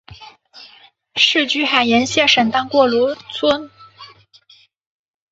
[1.15, 3.69] 世居海盐县沈荡半逻村。